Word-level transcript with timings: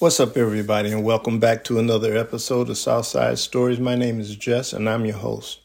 What's 0.00 0.20
up, 0.20 0.36
everybody, 0.36 0.92
and 0.92 1.02
welcome 1.02 1.40
back 1.40 1.64
to 1.64 1.80
another 1.80 2.16
episode 2.16 2.70
of 2.70 2.78
Southside 2.78 3.36
Stories. 3.40 3.80
My 3.80 3.96
name 3.96 4.20
is 4.20 4.36
Jess, 4.36 4.72
and 4.72 4.88
I'm 4.88 5.04
your 5.04 5.16
host. 5.16 5.58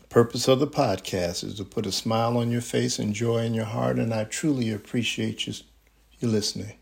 The 0.00 0.06
purpose 0.06 0.46
of 0.46 0.60
the 0.60 0.68
podcast 0.68 1.42
is 1.42 1.56
to 1.56 1.64
put 1.64 1.84
a 1.84 1.90
smile 1.90 2.36
on 2.36 2.52
your 2.52 2.60
face 2.60 3.00
and 3.00 3.12
joy 3.12 3.38
in 3.38 3.52
your 3.52 3.64
heart, 3.64 3.98
and 3.98 4.14
I 4.14 4.26
truly 4.26 4.70
appreciate 4.70 5.48
you, 5.48 5.54
you 6.20 6.28
listening 6.28 6.74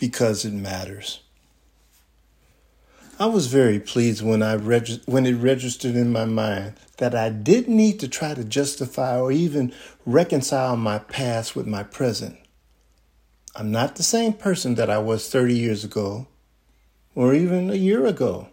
because 0.00 0.44
it 0.44 0.52
matters. 0.52 1.20
I 3.20 3.26
was 3.26 3.46
very 3.46 3.78
pleased 3.78 4.24
when 4.24 4.42
I 4.42 4.56
reg- 4.56 5.04
when 5.06 5.24
it 5.24 5.34
registered 5.34 5.94
in 5.94 6.10
my 6.10 6.24
mind 6.24 6.72
that 6.96 7.14
I 7.14 7.30
didn't 7.30 7.76
need 7.76 8.00
to 8.00 8.08
try 8.08 8.34
to 8.34 8.42
justify 8.42 9.20
or 9.20 9.30
even 9.30 9.72
reconcile 10.04 10.76
my 10.76 10.98
past 10.98 11.54
with 11.54 11.68
my 11.68 11.84
present. 11.84 12.36
I'm 13.54 13.72
not 13.72 13.96
the 13.96 14.02
same 14.02 14.32
person 14.32 14.76
that 14.76 14.90
I 14.90 14.98
was 14.98 15.28
30 15.28 15.54
years 15.54 15.84
ago 15.84 16.28
or 17.14 17.34
even 17.34 17.70
a 17.70 17.74
year 17.74 18.06
ago. 18.06 18.48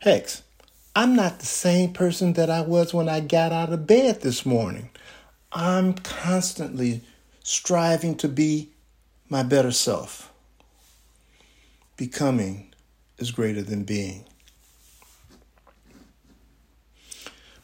Hex, 0.00 0.42
I'm 0.94 1.14
not 1.14 1.38
the 1.38 1.46
same 1.46 1.92
person 1.92 2.32
that 2.34 2.50
I 2.50 2.60
was 2.60 2.92
when 2.92 3.08
I 3.08 3.20
got 3.20 3.52
out 3.52 3.72
of 3.72 3.86
bed 3.86 4.22
this 4.22 4.44
morning. 4.44 4.90
I'm 5.52 5.94
constantly 5.94 7.02
striving 7.42 8.16
to 8.16 8.28
be 8.28 8.70
my 9.28 9.42
better 9.42 9.72
self. 9.72 10.32
Becoming 11.96 12.74
is 13.18 13.30
greater 13.30 13.62
than 13.62 13.84
being. 13.84 14.24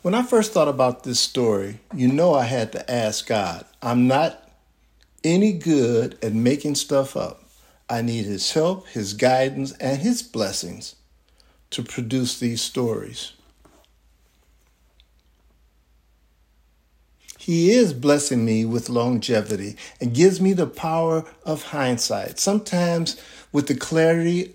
When 0.03 0.15
I 0.15 0.23
first 0.23 0.53
thought 0.53 0.69
about 0.69 1.05
this 1.05 1.21
story, 1.21 1.79
you 1.95 2.09
know 2.09 2.35
I 2.35 2.45
had 2.45 2.73
to 2.73 2.91
ask 2.91 3.27
God. 3.27 3.65
I'm 3.81 4.09
not 4.09 4.42
any 5.25 5.53
good 5.53 6.19
at 6.23 6.33
making 6.33 6.75
stuff 6.75 7.17
up. 7.17 7.45
I 7.89 8.03
need 8.03 8.25
His 8.25 8.53
help, 8.53 8.89
His 8.89 9.15
guidance, 9.15 9.73
and 9.73 9.99
His 9.99 10.23
blessings 10.23 10.97
to 11.71 11.83
produce 11.83 12.39
these 12.39 12.63
stories. 12.63 13.33
He 17.39 17.73
is 17.73 17.93
blessing 17.93 18.45
me 18.45 18.65
with 18.65 18.89
longevity 18.89 19.77
and 20.01 20.15
gives 20.15 20.41
me 20.41 20.53
the 20.53 20.69
power 20.69 21.25
of 21.45 21.65
hindsight, 21.65 22.39
sometimes 22.39 23.21
with 23.51 23.67
the 23.67 23.75
clarity 23.75 24.55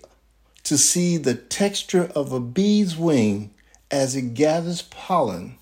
to 0.64 0.78
see 0.78 1.18
the 1.18 1.34
texture 1.34 2.10
of 2.14 2.32
a 2.32 2.40
bee's 2.40 2.96
wing 2.96 3.52
as 3.90 4.16
it 4.16 4.32
gathers 4.34 4.82
pollen 4.82 5.58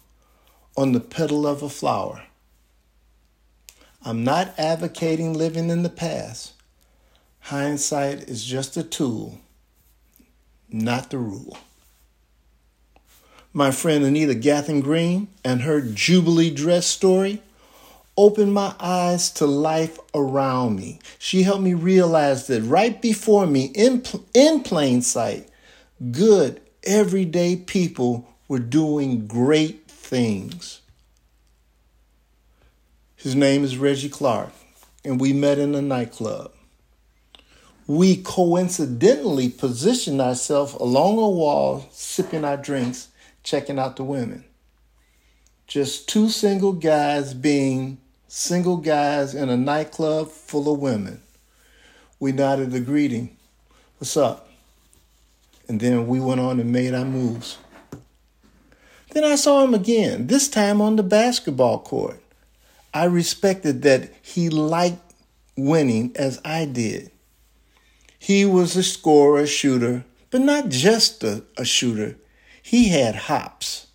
on 0.77 0.93
the 0.93 1.01
petal 1.01 1.47
of 1.49 1.63
a 1.63 1.69
flower. 1.69 2.23
I'm 4.07 4.23
not 4.23 4.55
advocating 4.57 5.33
living 5.33 5.69
in 5.69 5.83
the 5.83 5.89
past. 5.89 6.53
Hindsight 7.41 8.29
is 8.29 8.45
just 8.45 8.77
a 8.77 8.85
tool, 8.85 9.41
not 10.71 11.11
the 11.11 11.19
rule. 11.19 11.59
My 13.53 13.73
friend 13.73 14.05
Anita 14.05 14.37
Gathing 14.37 14.81
Green 14.81 15.27
and 15.45 15.63
her 15.63 15.81
Jubilee 15.81 16.53
dress 16.53 16.87
story 16.87 17.43
opened 18.17 18.55
my 18.55 18.77
eyes 18.79 19.29
to 19.33 19.45
life 19.45 19.99
around 20.15 20.77
me. 20.77 21.01
She 21.19 21.43
helped 21.43 21.65
me 21.65 21.75
realize 21.75 22.47
that 22.47 22.63
right 22.63 23.03
before 23.03 23.49
me, 23.49 23.73
in, 23.75 24.05
in 24.33 24.63
plain 24.63 25.03
sight, 25.03 25.49
good, 26.13 26.61
everyday 26.85 27.57
people 27.57 28.29
were 28.47 28.61
doing 28.61 29.27
great 29.27 29.91
things. 29.91 30.81
His 33.19 33.35
name 33.35 33.65
is 33.65 33.79
Reggie 33.79 34.11
Clark, 34.11 34.51
and 35.03 35.19
we 35.19 35.33
met 35.33 35.59
in 35.59 35.75
a 35.75 35.81
nightclub. 35.81 36.53
We 37.87 38.19
coincidentally 38.19 39.49
positioned 39.49 40.21
ourselves 40.21 40.75
along 40.75 41.17
a 41.17 41.31
wall, 41.31 41.89
sipping 41.91 42.45
our 42.45 42.59
drinks, 42.59 43.09
checking 43.43 43.79
out 43.79 43.97
the 43.97 44.05
women. 44.05 44.45
Just 45.67 46.11
two 46.11 46.29
single 46.29 46.75
guys 46.75 47.33
being 47.33 47.97
single 48.29 48.77
guys 48.77 49.35
in 49.35 49.49
a 49.49 49.57
nightclub 49.57 50.31
full 50.31 50.71
of 50.71 50.79
women. 50.79 51.23
We 52.21 52.33
nodded 52.33 52.75
a 52.75 52.81
greeting. 52.81 53.35
What's 53.97 54.19
up? 54.19 54.51
And 55.69 55.81
then 55.81 56.07
we 56.07 56.21
went 56.21 56.43
on 56.43 56.61
and 56.61 56.71
made 56.71 56.93
our 56.93 57.07
moves. 57.07 57.57
Then 59.13 59.25
I 59.25 59.37
saw 59.37 59.65
him 59.65 59.73
again, 59.73 60.27
this 60.27 60.51
time 60.51 60.83
on 60.83 60.97
the 60.97 61.03
basketball 61.03 61.79
court. 61.79 62.21
I 62.97 63.05
respected 63.05 63.83
that 63.83 64.11
he 64.23 64.49
liked 64.49 65.13
winning 65.55 66.13
as 66.17 66.41
I 66.47 66.65
did. 66.65 67.11
He 68.19 68.47
was 68.47 68.75
a 68.75 68.83
scorer, 68.83 69.41
a 69.41 69.47
shooter, 69.47 70.07
but 70.31 70.41
not 70.41 70.71
just 70.71 71.23
a, 71.23 71.45
a 71.59 71.65
shooter. 71.67 72.17
He 72.63 72.89
had 72.89 73.15
hops. 73.15 73.89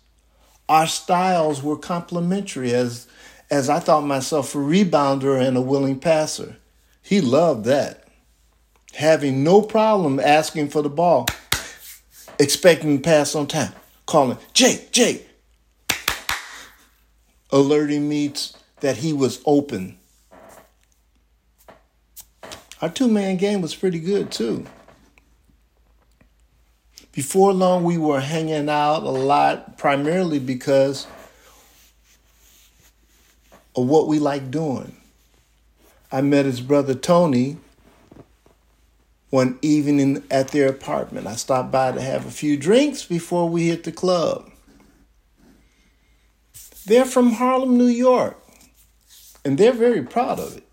Our 0.68 0.86
styles 0.86 1.64
were 1.64 1.76
complementary 1.76 2.72
as 2.72 3.08
as 3.50 3.68
I 3.68 3.80
thought 3.80 4.06
myself 4.06 4.54
a 4.54 4.58
rebounder 4.58 5.44
and 5.44 5.56
a 5.56 5.60
willing 5.60 5.98
passer. 5.98 6.58
He 7.02 7.20
loved 7.20 7.64
that. 7.64 8.06
Having 8.94 9.42
no 9.42 9.62
problem 9.62 10.20
asking 10.20 10.68
for 10.68 10.80
the 10.80 10.88
ball, 10.88 11.26
expecting 12.38 12.98
to 12.98 13.02
pass 13.02 13.34
on 13.34 13.48
time, 13.48 13.72
calling, 14.06 14.38
Jake, 14.54 14.92
Jake, 14.92 15.28
alerting 17.50 18.08
me 18.08 18.32
that 18.82 18.98
he 18.98 19.12
was 19.12 19.40
open. 19.46 19.96
Our 22.82 22.88
two 22.88 23.08
man 23.08 23.36
game 23.36 23.62
was 23.62 23.74
pretty 23.74 24.00
good 24.00 24.30
too. 24.30 24.66
Before 27.12 27.52
long, 27.52 27.84
we 27.84 27.96
were 27.96 28.20
hanging 28.20 28.68
out 28.68 29.04
a 29.04 29.10
lot, 29.10 29.78
primarily 29.78 30.40
because 30.40 31.06
of 33.76 33.86
what 33.86 34.08
we 34.08 34.18
like 34.18 34.50
doing. 34.50 34.96
I 36.10 36.20
met 36.20 36.44
his 36.44 36.60
brother 36.60 36.94
Tony 36.94 37.58
one 39.30 39.58
evening 39.62 40.24
at 40.30 40.48
their 40.48 40.68
apartment. 40.68 41.28
I 41.28 41.36
stopped 41.36 41.70
by 41.70 41.92
to 41.92 42.00
have 42.00 42.26
a 42.26 42.30
few 42.30 42.56
drinks 42.56 43.04
before 43.04 43.48
we 43.48 43.68
hit 43.68 43.84
the 43.84 43.92
club. 43.92 44.50
They're 46.84 47.04
from 47.04 47.34
Harlem, 47.34 47.78
New 47.78 47.86
York. 47.86 48.41
And 49.44 49.58
they're 49.58 49.72
very 49.72 50.02
proud 50.02 50.38
of 50.38 50.56
it. 50.56 50.64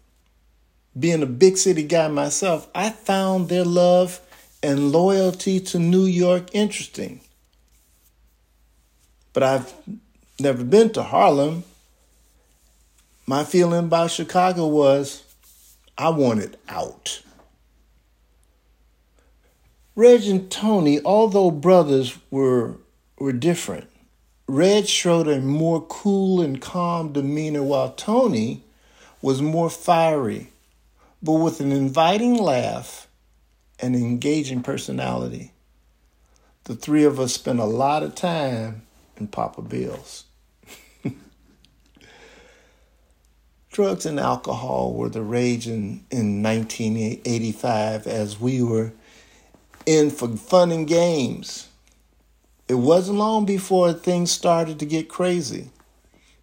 Being 0.98 1.24
a 1.24 1.28
big 1.28 1.58
city 1.58 1.84
guy 1.84 2.08
myself, 2.08 2.68
I 2.76 2.90
found 2.90 3.50
their 3.50 3.66
love 3.66 4.20
and 4.62 4.92
loyalty 4.92 5.60
to 5.60 5.80
New 5.80 6.06
York 6.06 6.50
interesting. 6.54 7.22
But 9.34 9.44
I've 9.44 9.74
never 10.40 10.64
been 10.64 10.92
to 10.94 11.04
Harlem. 11.04 11.64
My 13.26 13.44
feeling 13.44 13.86
about 13.86 14.12
Chicago 14.12 14.68
was 14.68 15.24
I 15.98 16.10
wanted 16.10 16.58
out. 16.68 17.22
Reg 19.96 20.24
and 20.24 20.50
Tony, 20.50 21.02
although 21.04 21.52
brothers, 21.52 22.18
were, 22.32 22.78
were 23.18 23.34
different. 23.34 23.90
Reg 24.50 24.88
showed 24.88 25.28
a 25.28 25.40
more 25.40 25.80
cool 25.80 26.42
and 26.42 26.60
calm 26.60 27.14
demeanor, 27.14 27.62
while 27.62 27.92
Tony 27.92 28.64
was 29.22 29.44
more 29.44 29.70
fiery, 29.70 30.48
but 31.22 31.34
with 31.34 31.60
an 31.60 31.72
inviting 31.72 32.36
laugh 32.36 33.08
and 33.80 33.96
engaging 33.96 34.64
personality. 34.64 35.52
The 36.64 36.76
three 36.76 37.04
of 37.04 37.20
us 37.20 37.34
spent 37.34 37.60
a 37.60 37.66
lot 37.66 38.02
of 38.02 38.16
time 38.16 38.82
in 39.18 39.28
Papa 39.28 39.62
Bill's. 39.62 40.26
Drugs 43.72 44.08
and 44.08 44.20
alcohol 44.20 44.96
were 44.96 45.10
the 45.10 45.22
rage 45.22 45.68
in, 45.68 46.04
in 46.10 46.42
1985 46.42 48.08
as 48.08 48.40
we 48.40 48.64
were 48.64 48.94
in 49.86 50.10
for 50.10 50.36
fun 50.36 50.72
and 50.72 50.88
games 50.88 51.69
it 52.70 52.76
wasn't 52.76 53.18
long 53.18 53.46
before 53.46 53.92
things 53.94 54.32
started 54.32 54.78
to 54.78 54.86
get 54.86 55.10
crazy. 55.10 55.72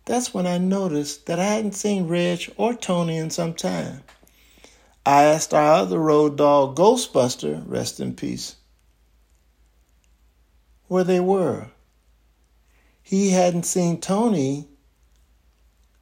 That's 0.06 0.34
when 0.34 0.44
I 0.44 0.58
noticed 0.58 1.26
that 1.26 1.38
I 1.38 1.44
hadn't 1.44 1.76
seen 1.76 2.08
Reg 2.08 2.52
or 2.56 2.74
Tony 2.74 3.16
in 3.16 3.30
some 3.30 3.54
time. 3.54 4.02
I 5.06 5.22
asked 5.22 5.54
our 5.54 5.72
other 5.72 6.00
road 6.00 6.36
dog, 6.36 6.76
Ghostbuster, 6.76 7.62
rest 7.64 8.00
in 8.00 8.14
peace, 8.14 8.56
where 10.88 11.04
they 11.04 11.20
were. 11.20 11.68
He 13.04 13.30
hadn't 13.30 13.62
seen 13.62 14.00
Tony, 14.00 14.66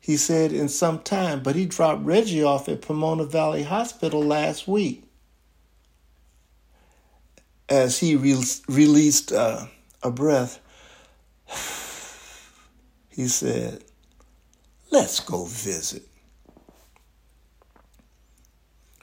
he 0.00 0.16
said, 0.16 0.52
in 0.52 0.70
some 0.70 1.00
time, 1.00 1.42
but 1.42 1.54
he 1.54 1.66
dropped 1.66 2.02
Reggie 2.02 2.42
off 2.42 2.66
at 2.70 2.80
Pomona 2.80 3.24
Valley 3.24 3.64
Hospital 3.64 4.22
last 4.22 4.66
week 4.66 5.04
as 7.68 7.98
he 7.98 8.16
re- 8.16 8.42
released. 8.68 9.30
Uh, 9.30 9.66
a 10.04 10.10
breath, 10.10 10.60
he 13.10 13.26
said, 13.26 13.82
Let's 14.90 15.18
go 15.18 15.46
visit. 15.46 16.04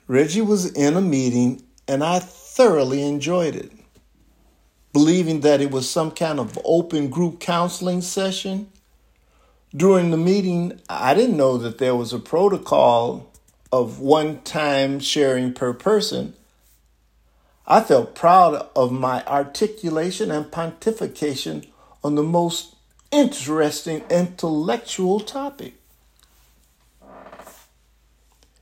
Reggie 0.06 0.40
was 0.40 0.72
in 0.72 0.96
a 0.96 1.02
meeting 1.02 1.62
and 1.86 2.02
I 2.02 2.20
thoroughly 2.20 3.02
enjoyed 3.02 3.54
it. 3.54 3.72
Believing 4.92 5.40
that 5.40 5.60
it 5.60 5.70
was 5.70 5.88
some 5.88 6.10
kind 6.10 6.38
of 6.38 6.58
open 6.64 7.08
group 7.08 7.40
counseling 7.40 8.00
session, 8.00 8.70
during 9.74 10.10
the 10.10 10.18
meeting, 10.18 10.80
I 10.90 11.14
didn't 11.14 11.38
know 11.38 11.56
that 11.56 11.78
there 11.78 11.96
was 11.96 12.12
a 12.12 12.18
protocol 12.18 13.32
of 13.72 14.00
one 14.00 14.42
time 14.42 15.00
sharing 15.00 15.54
per 15.54 15.72
person. 15.72 16.34
I 17.66 17.80
felt 17.80 18.14
proud 18.14 18.68
of 18.74 18.90
my 18.90 19.24
articulation 19.24 20.30
and 20.30 20.46
pontification 20.46 21.68
on 22.02 22.16
the 22.16 22.22
most 22.22 22.74
interesting 23.10 24.02
intellectual 24.10 25.20
topic. 25.20 25.74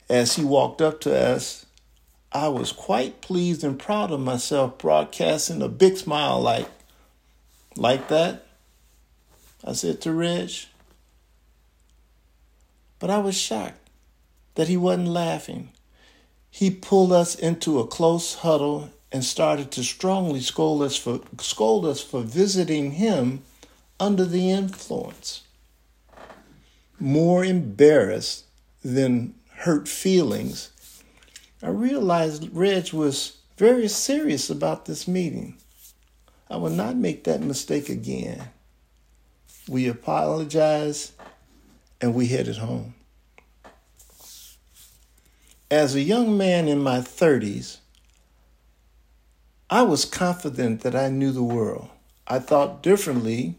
As 0.08 0.34
he 0.34 0.44
walked 0.44 0.82
up 0.82 1.00
to 1.02 1.16
us, 1.16 1.66
I 2.32 2.48
was 2.48 2.72
quite 2.72 3.20
pleased 3.20 3.64
and 3.64 3.78
proud 3.78 4.10
of 4.10 4.20
myself 4.20 4.78
broadcasting 4.78 5.62
a 5.62 5.68
big 5.68 5.96
smile 5.96 6.40
like 6.40 6.68
like 7.76 8.08
that. 8.08 8.46
I 9.64 9.72
said 9.72 10.00
to 10.02 10.12
Reg, 10.12 10.50
but 12.98 13.10
I 13.10 13.18
was 13.18 13.36
shocked 13.36 13.90
that 14.54 14.68
he 14.68 14.76
wasn't 14.76 15.08
laughing. 15.08 15.70
He 16.50 16.70
pulled 16.70 17.12
us 17.12 17.34
into 17.34 17.78
a 17.78 17.86
close 17.86 18.34
huddle 18.34 18.90
and 19.12 19.24
started 19.24 19.70
to 19.72 19.84
strongly 19.84 20.40
scold 20.40 20.82
us 20.82 20.96
for 20.96 21.20
scold 21.40 21.86
us 21.86 22.02
for 22.02 22.22
visiting 22.22 22.92
him 22.92 23.42
under 23.98 24.24
the 24.24 24.50
influence. 24.50 25.42
More 26.98 27.44
embarrassed 27.44 28.44
than 28.84 29.34
hurt 29.50 29.88
feelings, 29.88 30.70
I 31.62 31.68
realized 31.68 32.48
Reg 32.52 32.92
was 32.92 33.36
very 33.56 33.88
serious 33.88 34.48
about 34.48 34.86
this 34.86 35.06
meeting. 35.06 35.56
I 36.48 36.56
will 36.56 36.70
not 36.70 36.96
make 36.96 37.24
that 37.24 37.42
mistake 37.42 37.88
again. 37.88 38.48
We 39.68 39.86
apologized 39.86 41.12
and 42.00 42.14
we 42.14 42.26
headed 42.26 42.56
home. 42.56 42.94
As 45.70 45.94
a 45.94 46.00
young 46.00 46.36
man 46.36 46.66
in 46.66 46.82
my 46.82 46.98
30s, 46.98 47.76
I 49.70 49.82
was 49.82 50.04
confident 50.04 50.80
that 50.80 50.96
I 50.96 51.10
knew 51.10 51.30
the 51.30 51.44
world. 51.44 51.90
I 52.26 52.40
thought 52.40 52.82
differently, 52.82 53.54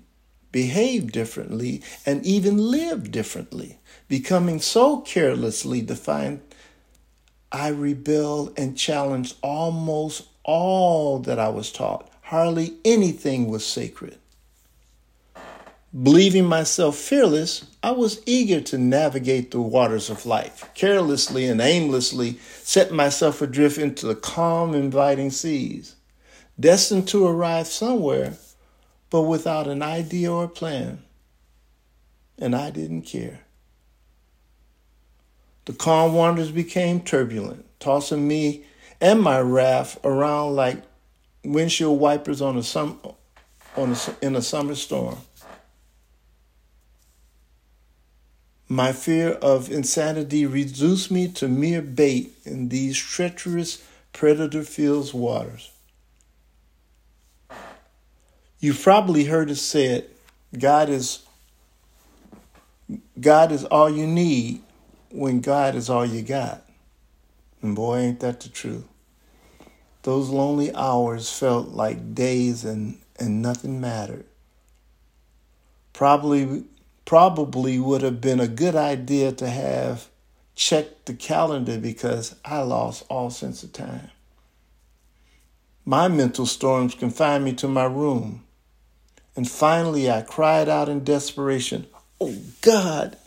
behaved 0.52 1.14
differently, 1.14 1.82
and 2.06 2.26
even 2.26 2.58
lived 2.58 3.12
differently. 3.12 3.80
Becoming 4.10 4.60
so 4.60 5.00
carelessly 5.00 5.82
defiant, 5.82 6.42
I 7.50 7.70
rebelled 7.70 8.60
and 8.60 8.78
challenged 8.78 9.38
almost 9.42 10.28
all 10.44 11.20
that 11.20 11.40
I 11.40 11.48
was 11.48 11.72
taught. 11.72 12.12
Hardly 12.24 12.74
anything 12.84 13.48
was 13.48 13.66
sacred. 13.66 14.18
Believing 15.94 16.46
myself 16.46 16.96
fearless, 16.96 17.66
I 17.84 17.92
was 17.92 18.22
eager 18.26 18.62
to 18.62 18.78
navigate 18.78 19.52
the 19.52 19.60
waters 19.60 20.10
of 20.10 20.26
life, 20.26 20.70
carelessly 20.74 21.48
and 21.50 21.60
aimlessly 21.60 22.40
set 22.64 22.94
myself 22.94 23.42
adrift 23.42 23.78
into 23.78 24.08
the 24.08 24.16
calm, 24.16 24.74
inviting 24.74 25.32
seas, 25.32 25.98
destined 26.58 27.10
to 27.10 27.28
arrive 27.28 27.68
somewhere, 27.68 28.36
but 29.10 29.24
without 29.24 29.68
an 29.68 29.82
idea 29.82 30.32
or 30.32 30.48
plan. 30.48 31.04
And 32.38 32.56
I 32.56 32.70
didn't 32.70 33.02
care. 33.02 33.42
The 35.66 35.74
calm 35.74 36.14
waters 36.14 36.52
became 36.52 37.02
turbulent, 37.02 37.66
tossing 37.82 38.30
me 38.30 38.64
and 39.02 39.22
my 39.22 39.42
raft 39.42 40.00
around 40.06 40.56
like 40.56 40.82
windshield 41.44 42.00
wipers 42.00 42.42
on 42.42 42.58
a, 42.58 42.64
sum, 42.64 42.98
on 43.76 43.92
a, 43.92 44.26
in 44.26 44.38
a 44.38 44.42
summer 44.42 44.76
storm. 44.76 45.18
My 48.72 48.94
fear 48.94 49.32
of 49.32 49.70
insanity 49.70 50.46
reduced 50.46 51.12
me 51.12 51.28
to 51.34 51.50
mere 51.50 51.82
bait 51.82 52.32
in 52.46 52.70
these 52.70 52.98
treacherous 52.98 53.84
predator 54.14 54.64
filled 54.64 55.14
waters. 55.14 55.72
You've 58.62 58.82
probably 58.82 59.26
heard 59.26 59.52
it 59.52 59.58
said, 59.58 60.06
God 60.58 60.88
is 60.88 61.26
God 63.20 63.52
is 63.52 63.66
all 63.66 63.90
you 63.90 64.08
need 64.08 64.62
when 65.10 65.42
God 65.42 65.76
is 65.76 65.90
all 65.90 66.06
you 66.06 66.22
got. 66.22 66.66
And 67.62 67.76
boy, 67.76 67.98
ain't 67.98 68.22
that 68.22 68.40
the 68.40 68.48
truth. 68.48 68.88
Those 70.04 70.30
lonely 70.30 70.74
hours 70.74 71.30
felt 71.30 71.68
like 71.68 72.16
days 72.16 72.64
and, 72.64 73.00
and 73.20 73.42
nothing 73.42 73.82
mattered. 73.82 74.28
Probably 75.92 76.64
probably 77.12 77.78
would 77.78 78.02
have 78.02 78.22
been 78.22 78.40
a 78.40 78.48
good 78.48 78.74
idea 78.74 79.34
to 79.34 79.46
have 79.46 80.08
checked 80.56 81.08
the 81.08 81.14
calendar 81.14 81.78
because 81.78 82.36
I 82.46 82.62
lost 82.62 83.04
all 83.10 83.30
sense 83.30 83.64
of 83.64 83.74
time. 83.74 84.12
My 85.84 86.08
mental 86.08 86.46
storms 86.46 86.96
confined 86.96 87.44
me 87.44 87.52
to 87.56 87.68
my 87.68 87.84
room. 87.84 88.46
And 89.36 89.46
finally, 89.46 90.10
I 90.10 90.22
cried 90.22 90.70
out 90.70 90.88
in 90.88 91.04
desperation, 91.04 91.86
Oh 92.22 92.38
God, 92.62 93.18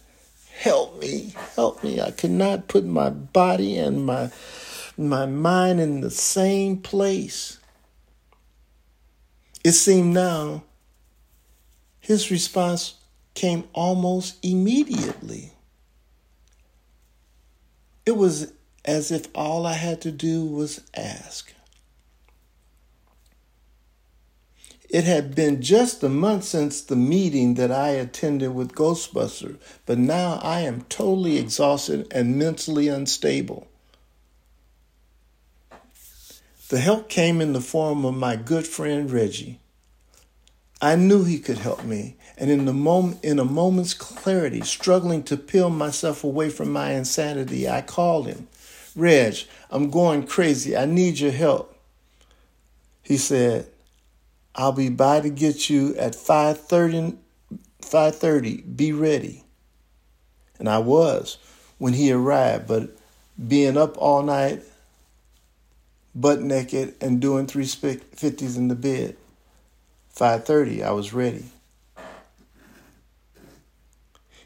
help 0.50 0.98
me, 0.98 1.34
help 1.54 1.84
me. 1.84 2.00
I 2.00 2.10
could 2.10 2.30
not 2.30 2.68
put 2.68 2.86
my 2.86 3.10
body 3.10 3.76
and 3.76 4.06
my, 4.06 4.30
my 4.96 5.26
mind 5.26 5.78
in 5.78 6.00
the 6.00 6.10
same 6.10 6.78
place. 6.78 7.58
It 9.62 9.72
seemed 9.72 10.14
now 10.14 10.64
his 12.00 12.30
response 12.30 12.94
came 13.34 13.64
almost 13.72 14.44
immediately. 14.44 15.52
It 18.06 18.16
was 18.16 18.52
as 18.84 19.10
if 19.10 19.28
all 19.34 19.66
I 19.66 19.74
had 19.74 20.00
to 20.02 20.10
do 20.10 20.44
was 20.44 20.82
ask. 20.94 21.52
It 24.88 25.04
had 25.04 25.34
been 25.34 25.60
just 25.60 26.04
a 26.04 26.08
month 26.08 26.44
since 26.44 26.80
the 26.80 26.94
meeting 26.94 27.54
that 27.54 27.72
I 27.72 27.88
attended 27.88 28.54
with 28.54 28.74
Ghostbuster, 28.74 29.58
but 29.86 29.98
now 29.98 30.38
I 30.40 30.60
am 30.60 30.82
totally 30.82 31.36
exhausted 31.36 32.06
and 32.12 32.38
mentally 32.38 32.86
unstable. 32.86 33.66
The 36.68 36.78
help 36.78 37.08
came 37.08 37.40
in 37.40 37.54
the 37.54 37.60
form 37.60 38.04
of 38.04 38.14
my 38.14 38.36
good 38.36 38.66
friend 38.66 39.10
Reggie. 39.10 39.58
I 40.80 40.96
knew 40.96 41.24
he 41.24 41.38
could 41.38 41.58
help 41.58 41.84
me, 41.84 42.16
and 42.36 42.50
in 42.50 42.64
the 42.64 43.18
in 43.22 43.38
a 43.38 43.44
moment's 43.44 43.94
clarity, 43.94 44.60
struggling 44.62 45.22
to 45.24 45.36
peel 45.36 45.70
myself 45.70 46.24
away 46.24 46.50
from 46.50 46.72
my 46.72 46.92
insanity, 46.92 47.68
I 47.68 47.80
called 47.80 48.26
him. 48.26 48.48
Reg, 48.96 49.36
I'm 49.70 49.90
going 49.90 50.26
crazy. 50.26 50.76
I 50.76 50.84
need 50.84 51.18
your 51.18 51.32
help. 51.32 51.76
He 53.02 53.16
said, 53.16 53.66
I'll 54.54 54.72
be 54.72 54.88
by 54.88 55.20
to 55.20 55.30
get 55.30 55.68
you 55.68 55.96
at 55.96 56.14
5:30 56.14 57.16
5:30. 57.84 58.76
Be 58.76 58.92
ready. 58.92 59.44
And 60.58 60.68
I 60.68 60.78
was 60.78 61.38
when 61.78 61.92
he 61.92 62.12
arrived, 62.12 62.66
but 62.66 62.96
being 63.48 63.76
up 63.76 63.96
all 63.98 64.22
night, 64.22 64.62
butt 66.14 66.40
naked, 66.40 66.94
and 67.00 67.20
doing 67.20 67.46
350s 67.46 68.56
in 68.56 68.68
the 68.68 68.74
bed. 68.74 69.16
5:30, 70.16 70.84
I 70.84 70.92
was 70.92 71.12
ready. 71.12 71.44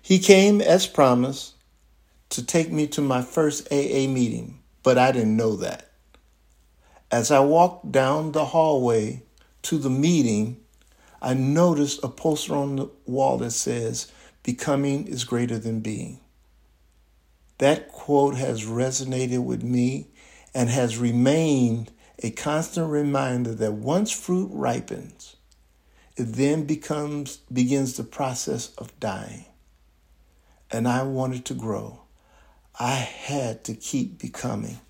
He 0.00 0.18
came 0.18 0.62
as 0.62 0.86
promised 0.86 1.54
to 2.30 2.42
take 2.42 2.72
me 2.72 2.86
to 2.86 3.02
my 3.02 3.20
first 3.20 3.68
AA 3.70 4.06
meeting, 4.08 4.60
but 4.82 4.96
I 4.96 5.12
didn't 5.12 5.36
know 5.36 5.56
that. 5.56 5.90
As 7.10 7.30
I 7.30 7.40
walked 7.40 7.92
down 7.92 8.32
the 8.32 8.46
hallway 8.46 9.22
to 9.62 9.76
the 9.76 9.90
meeting, 9.90 10.60
I 11.20 11.34
noticed 11.34 12.02
a 12.02 12.08
poster 12.08 12.54
on 12.54 12.76
the 12.76 12.90
wall 13.04 13.36
that 13.38 13.50
says, 13.50 14.10
Becoming 14.42 15.06
is 15.06 15.24
greater 15.24 15.58
than 15.58 15.80
being. 15.80 16.20
That 17.58 17.92
quote 17.92 18.36
has 18.36 18.64
resonated 18.64 19.44
with 19.44 19.62
me 19.62 20.06
and 20.54 20.70
has 20.70 20.96
remained 20.96 21.90
a 22.20 22.30
constant 22.30 22.90
reminder 22.90 23.54
that 23.54 23.72
once 23.74 24.10
fruit 24.10 24.48
ripens, 24.52 25.36
it 26.18 26.32
then 26.32 26.64
becomes 26.64 27.36
begins 27.52 27.96
the 27.96 28.02
process 28.02 28.74
of 28.76 28.98
dying. 28.98 29.44
And 30.68 30.88
I 30.88 31.04
wanted 31.04 31.44
to 31.46 31.54
grow. 31.54 32.00
I 32.78 32.94
had 32.94 33.62
to 33.64 33.74
keep 33.74 34.18
becoming. 34.18 34.80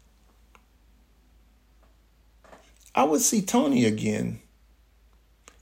I 2.94 3.04
would 3.04 3.20
see 3.20 3.42
Tony 3.42 3.84
again 3.84 4.40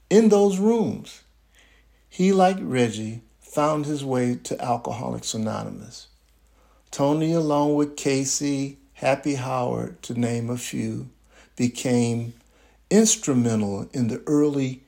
in 0.08 0.28
those 0.28 0.58
rooms. 0.58 1.23
He, 2.08 2.32
like 2.32 2.58
Reggie, 2.61 3.23
found 3.40 3.87
his 3.87 4.04
way 4.04 4.37
to 4.44 4.62
Alcoholics 4.62 5.35
Anonymous. 5.35 6.06
Tony, 6.92 7.32
along 7.32 7.75
with 7.75 7.96
Casey 7.96 8.78
Happy 8.94 9.35
Howard, 9.35 10.00
to 10.02 10.18
name 10.18 10.49
a 10.49 10.56
few, 10.56 11.11
became 11.56 12.35
instrumental 12.88 13.90
in 13.92 14.06
the 14.06 14.23
early 14.26 14.86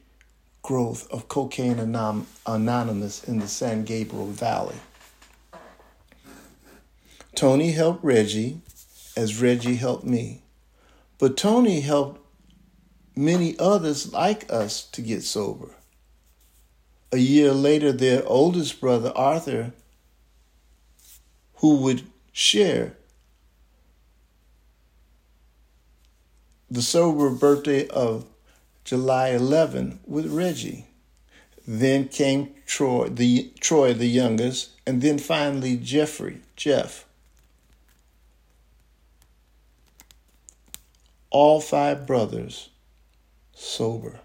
growth 0.63 1.11
of 1.11 1.29
Cocaine 1.29 1.79
Anonymous 1.79 3.25
in 3.25 3.39
the 3.39 3.49
San 3.49 3.85
Gabriel 3.85 4.27
Valley. 4.27 4.77
Tony 7.35 7.73
helped 7.73 8.03
Reggie 8.05 8.61
as 9.17 9.41
Reggie 9.41 9.77
helped 9.77 10.05
me. 10.05 10.43
But 11.19 11.37
Tony 11.37 11.81
helped 11.81 12.21
many 13.17 13.59
others 13.59 14.13
like 14.13 14.51
us 14.53 14.85
to 14.93 15.03
get 15.03 15.25
sober. 15.25 15.71
A 17.11 17.17
year 17.17 17.53
later, 17.53 17.91
their 17.91 18.23
oldest 18.27 18.81
brother, 18.81 19.13
Arthur, 19.17 19.73
who 21.57 21.77
would 21.79 22.03
share 22.33 22.97
the 26.71 26.83
sober 26.83 27.31
birthday 27.31 27.89
of 27.89 28.27
July 28.89 29.29
11 29.29 30.01
with 30.07 30.33
Reggie. 30.33 30.87
Then 31.67 32.09
came 32.09 32.55
Troy, 32.65 33.11
the 33.11 33.53
Troy, 33.61 33.93
the 33.93 34.07
youngest, 34.07 34.71
and 34.87 35.03
then 35.03 35.19
finally 35.19 35.77
Jeffrey, 35.77 36.41
Jeff. 36.57 37.05
All 41.29 41.61
five 41.61 42.07
brothers 42.07 42.71
sober. 43.53 44.21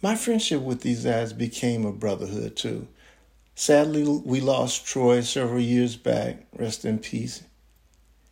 My 0.00 0.14
friendship 0.14 0.62
with 0.62 0.82
these 0.82 1.02
guys 1.02 1.32
became 1.32 1.84
a 1.84 1.90
brotherhood 1.90 2.54
too. 2.54 2.86
Sadly, 3.56 4.04
we 4.24 4.40
lost 4.40 4.86
Troy 4.86 5.22
several 5.22 5.60
years 5.60 5.96
back. 5.96 6.46
Rest 6.56 6.84
in 6.84 7.00
peace. 7.00 7.42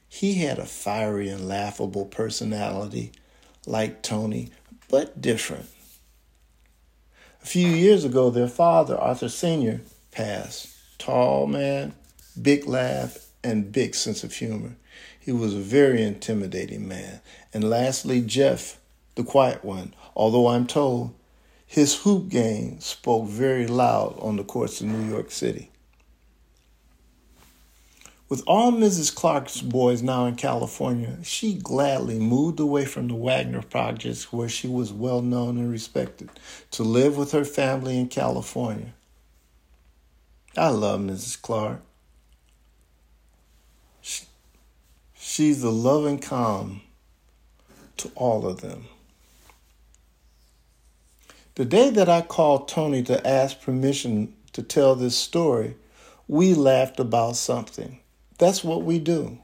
He 0.09 0.35
had 0.35 0.61
a 0.61 0.65
fiery 0.65 1.29
and 1.29 1.49
laughable 1.49 2.05
personality 2.07 3.11
like 3.71 4.03
Tony, 4.03 4.51
but 4.89 5.21
different. 5.21 5.67
A 7.43 7.47
few 7.47 7.69
years 7.69 8.05
ago, 8.05 8.29
their 8.29 8.49
father, 8.49 8.99
Arthur 8.99 9.29
Sr., 9.29 9.81
passed. 10.11 10.77
Tall 10.99 11.47
man, 11.47 11.95
big 12.41 12.67
laugh, 12.67 13.27
and 13.43 13.73
big 13.73 13.95
sense 13.95 14.25
of 14.25 14.35
humor. 14.35 14.75
He 15.19 15.33
was 15.33 15.55
a 15.55 15.61
very 15.61 16.03
intimidating 16.03 16.89
man. 16.89 17.21
And 17.55 17.71
lastly, 17.71 18.21
Jeff, 18.21 18.79
the 19.15 19.25
quiet 19.25 19.65
one, 19.65 19.95
although 20.15 20.49
I'm 20.49 20.67
told 20.67 21.15
his 21.67 22.03
hoop 22.03 22.29
game 22.29 22.81
spoke 22.81 23.29
very 23.29 23.69
loud 23.69 24.19
on 24.19 24.37
the 24.37 24.45
courts 24.45 24.81
of 24.81 24.89
New 24.89 25.09
York 25.09 25.31
City. 25.31 25.70
With 28.31 28.45
all 28.47 28.71
Mrs. 28.71 29.13
Clark's 29.13 29.61
boys 29.61 30.03
now 30.03 30.25
in 30.27 30.37
California, 30.37 31.19
she 31.25 31.55
gladly 31.55 32.21
moved 32.21 32.61
away 32.61 32.85
from 32.85 33.09
the 33.09 33.17
Wagner 33.17 33.61
projects 33.61 34.33
where 34.33 34.49
she 34.49 34.69
was 34.69 34.93
well 34.93 35.21
known 35.21 35.59
and 35.59 35.69
respected 35.69 36.31
to 36.71 36.85
live 36.85 37.17
with 37.17 37.33
her 37.33 37.45
family 37.45 37.99
in 37.99 38.07
California. 38.07 38.95
I 40.57 40.69
love 40.69 41.01
Mrs. 41.01 41.43
Clark. 41.43 41.83
She's 45.13 45.61
the 45.61 45.73
loving 45.73 46.21
calm 46.21 46.83
to 47.97 48.13
all 48.15 48.47
of 48.47 48.61
them. 48.61 48.85
The 51.57 51.65
day 51.65 51.91
that 51.91 52.09
I 52.09 52.23
called 52.23 52.69
Tony 52.69 53.03
to 53.03 53.27
ask 53.27 53.61
permission 53.61 54.35
to 54.53 54.63
tell 54.63 54.95
this 54.95 55.17
story, 55.17 55.75
we 56.29 56.55
laughed 56.55 57.01
about 57.01 57.35
something. 57.35 57.99
That's 58.41 58.65
what 58.65 58.83
we 58.83 58.99
do. 58.99 59.39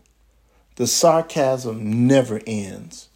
The 0.77 0.87
sarcasm 0.87 2.07
never 2.07 2.41
ends. 2.47 3.09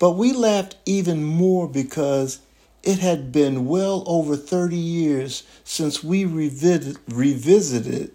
But 0.00 0.12
we 0.12 0.32
laughed 0.32 0.76
even 0.84 1.22
more 1.22 1.68
because 1.68 2.40
it 2.82 2.98
had 2.98 3.30
been 3.30 3.66
well 3.66 4.02
over 4.06 4.36
30 4.36 4.76
years 4.76 5.44
since 5.62 6.02
we 6.02 6.24
revisited 6.24 8.10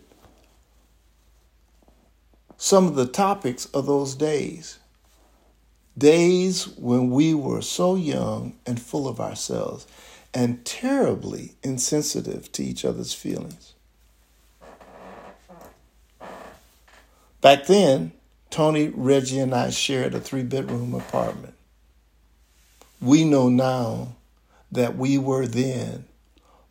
some 2.58 2.88
of 2.88 2.96
the 2.96 3.08
topics 3.08 3.66
of 3.68 3.86
those 3.86 4.14
days. 4.14 4.80
Days 5.98 6.68
when 6.78 7.12
we 7.12 7.34
were 7.34 7.62
so 7.62 7.96
young 7.96 8.58
and 8.66 8.82
full 8.82 9.08
of 9.08 9.22
ourselves 9.22 9.88
and 10.34 10.66
terribly 10.66 11.54
insensitive 11.64 12.52
to 12.52 12.62
each 12.64 12.84
other's 12.84 13.14
feelings. 13.14 13.73
Back 17.44 17.66
then, 17.66 18.14
Tony, 18.50 18.88
Reggie, 18.88 19.40
and 19.40 19.54
I 19.54 19.70
shared 19.70 20.16
a 20.16 20.22
three 20.22 20.44
bedroom 20.44 20.94
apartment. 20.94 21.56
We 23.02 23.26
know 23.26 23.50
now 23.50 24.16
that 24.72 24.96
we 24.96 25.18
were 25.18 25.46
then 25.46 26.06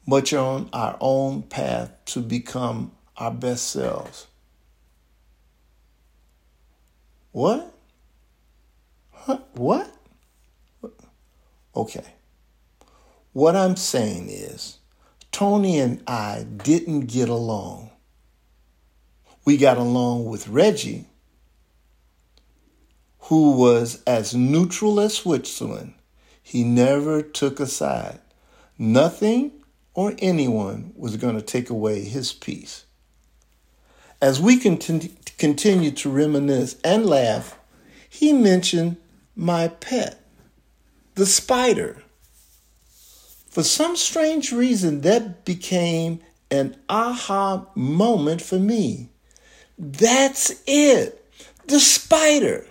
much 0.06 0.32
on 0.32 0.70
our 0.72 0.96
own 0.98 1.42
path 1.42 1.92
to 2.06 2.20
become 2.20 2.92
our 3.18 3.30
best 3.30 3.68
selves. 3.70 4.28
What? 7.32 7.74
Huh? 9.10 9.40
What? 9.52 9.94
Okay. 11.76 12.14
What 13.34 13.56
I'm 13.56 13.76
saying 13.76 14.30
is, 14.30 14.78
Tony 15.32 15.78
and 15.78 16.02
I 16.06 16.44
didn't 16.44 17.08
get 17.08 17.28
along. 17.28 17.91
We 19.44 19.56
got 19.56 19.76
along 19.76 20.26
with 20.26 20.48
Reggie, 20.48 21.06
who 23.18 23.52
was 23.52 24.02
as 24.06 24.34
neutral 24.34 25.00
as 25.00 25.14
Switzerland. 25.14 25.94
He 26.42 26.62
never 26.64 27.22
took 27.22 27.58
a 27.58 27.66
side. 27.66 28.20
Nothing 28.78 29.52
or 29.94 30.14
anyone 30.18 30.92
was 30.96 31.16
going 31.16 31.36
to 31.36 31.42
take 31.42 31.70
away 31.70 32.04
his 32.04 32.32
peace. 32.32 32.84
As 34.20 34.40
we 34.40 34.56
continued 34.58 35.96
to 35.96 36.10
reminisce 36.10 36.76
and 36.84 37.06
laugh, 37.06 37.58
he 38.08 38.32
mentioned 38.32 38.96
my 39.34 39.68
pet, 39.68 40.20
the 41.14 41.26
spider. 41.26 42.02
For 43.48 43.62
some 43.62 43.96
strange 43.96 44.52
reason, 44.52 45.00
that 45.00 45.44
became 45.44 46.20
an 46.50 46.76
aha 46.88 47.66
moment 47.74 48.40
for 48.40 48.58
me. 48.58 49.08
That's 49.78 50.62
it, 50.66 51.24
the 51.66 51.80
spider. 51.80 52.66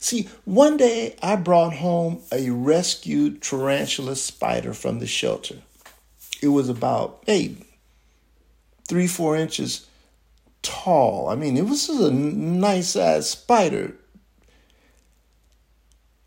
See, 0.00 0.28
one 0.44 0.76
day 0.76 1.16
I 1.22 1.36
brought 1.36 1.74
home 1.74 2.22
a 2.32 2.50
rescued 2.50 3.42
tarantula 3.42 4.16
spider 4.16 4.72
from 4.72 4.98
the 4.98 5.06
shelter. 5.06 5.56
It 6.42 6.48
was 6.48 6.68
about 6.68 7.22
eight, 7.26 7.66
three, 8.88 9.06
four 9.06 9.36
inches 9.36 9.86
tall. 10.62 11.28
I 11.28 11.34
mean, 11.34 11.56
it 11.56 11.66
was 11.66 11.88
a 11.88 12.10
nice 12.10 12.90
sized 12.90 13.28
spider 13.28 13.94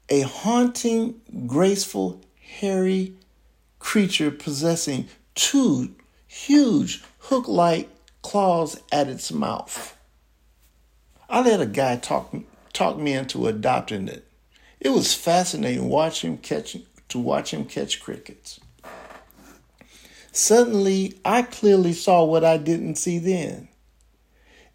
a 0.10 0.22
haunting, 0.22 1.22
graceful, 1.46 2.22
hairy 2.60 3.14
creature 3.78 4.32
possessing 4.32 5.08
two 5.36 5.94
huge 6.28 7.04
hook 7.20 7.48
like 7.48 7.90
claws 8.22 8.82
at 8.92 9.08
its 9.08 9.32
mouth. 9.32 9.98
I 11.30 11.42
let 11.42 11.62
a 11.62 11.66
guy 11.66 11.98
talk, 11.98 12.34
talk 12.74 12.98
me 12.98 13.14
into 13.14 13.48
adopting 13.48 14.08
it. 14.08 14.26
It 14.80 14.90
was 14.90 15.14
fascinating 15.14 15.90
watch 15.90 16.24
him 16.24 16.38
catch, 16.38 16.78
to 17.10 17.20
watch 17.20 17.54
him 17.54 17.66
catch 17.66 18.00
crickets. 18.00 18.60
Suddenly, 20.32 21.20
I 21.26 21.42
clearly 21.42 21.94
saw 21.94 22.24
what 22.24 22.46
I 22.46 22.58
didn't 22.58 22.96
see 22.96 23.20
then. 23.20 23.68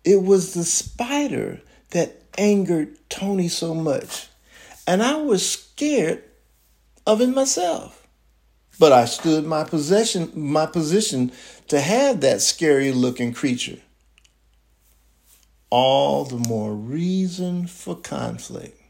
It 0.04 0.22
was 0.22 0.52
the 0.52 0.64
spider 0.64 1.60
that 1.90 2.22
angered 2.36 2.98
Tony 3.08 3.48
so 3.48 3.74
much. 3.74 4.28
And 4.86 5.02
I 5.02 5.16
was 5.16 5.48
scared 5.48 6.22
of 7.06 7.20
it 7.20 7.28
myself. 7.28 8.03
But 8.78 8.92
I 8.92 9.04
stood 9.04 9.44
my 9.44 9.64
possession 9.64 10.32
my 10.34 10.66
position 10.66 11.32
to 11.68 11.80
have 11.80 12.20
that 12.20 12.42
scary 12.42 12.92
looking 12.92 13.32
creature. 13.32 13.78
All 15.70 16.24
the 16.24 16.36
more 16.36 16.74
reason 16.74 17.66
for 17.66 17.96
conflict. 17.96 18.80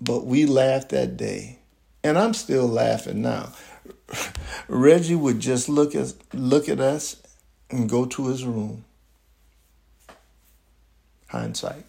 But 0.00 0.26
we 0.26 0.46
laughed 0.46 0.90
that 0.90 1.16
day. 1.16 1.58
And 2.02 2.18
I'm 2.18 2.34
still 2.34 2.66
laughing 2.66 3.22
now. 3.22 3.52
Reggie 4.68 5.14
would 5.14 5.40
just 5.40 5.68
look 5.68 5.94
at 5.94 6.14
look 6.32 6.68
at 6.68 6.80
us 6.80 7.16
and 7.70 7.88
go 7.88 8.04
to 8.06 8.28
his 8.28 8.44
room. 8.44 8.84
Hindsight. 11.28 11.84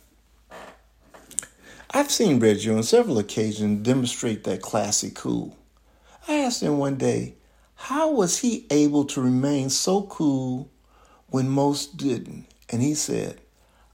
I've 1.91 2.11
seen 2.11 2.39
Reggie 2.39 2.71
on 2.71 2.83
several 2.83 3.19
occasions 3.19 3.85
demonstrate 3.85 4.43
that 4.45 4.61
classy 4.61 5.11
cool. 5.13 5.55
I 6.27 6.35
asked 6.35 6.61
him 6.61 6.77
one 6.77 6.97
day, 6.97 7.35
how 7.75 8.11
was 8.11 8.39
he 8.39 8.65
able 8.69 9.05
to 9.05 9.21
remain 9.21 9.69
so 9.69 10.03
cool 10.03 10.71
when 11.35 11.49
most 11.49 11.97
didn't. 11.97 12.47
And 12.69 12.81
he 12.81 12.93
said, 12.95 13.41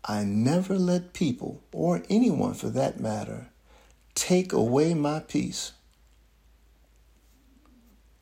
I 0.05 0.23
never 0.23 0.77
let 0.77 1.13
people, 1.13 1.63
or 1.71 2.03
anyone 2.09 2.53
for 2.53 2.69
that 2.69 2.99
matter, 2.99 3.49
take 4.15 4.53
away 4.53 4.93
my 4.93 5.19
peace. 5.19 5.73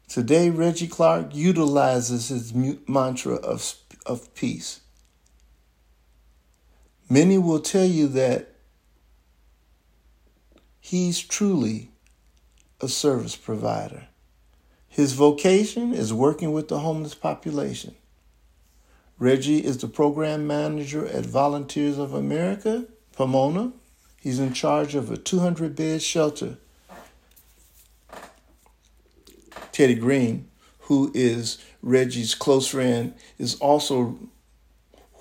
Today, 0.07 0.49
Reggie 0.49 0.87
Clark 0.87 1.35
utilizes 1.35 2.29
his 2.29 2.53
mantra 2.87 3.35
of, 3.35 3.75
of 4.05 4.33
peace. 4.33 4.81
Many 7.09 7.37
will 7.37 7.59
tell 7.59 7.85
you 7.85 8.07
that 8.07 8.55
he's 10.79 11.19
truly 11.19 11.91
a 12.81 12.87
service 12.87 13.35
provider. 13.35 14.07
His 14.87 15.13
vocation 15.13 15.93
is 15.93 16.13
working 16.13 16.51
with 16.51 16.67
the 16.67 16.79
homeless 16.79 17.15
population. 17.15 17.95
Reggie 19.17 19.63
is 19.63 19.77
the 19.77 19.87
program 19.87 20.47
manager 20.47 21.05
at 21.05 21.25
Volunteers 21.25 21.97
of 21.97 22.13
America, 22.13 22.85
Pomona. 23.11 23.73
He's 24.21 24.39
in 24.39 24.53
charge 24.53 24.95
of 24.95 25.11
a 25.11 25.17
200 25.17 25.75
bed 25.75 26.01
shelter. 26.01 26.57
Teddy 29.71 29.95
Green, 29.95 30.49
who 30.81 31.11
is 31.13 31.57
Reggie's 31.81 32.33
close 32.33 32.67
friend, 32.67 33.13
is 33.37 33.55
also 33.55 34.17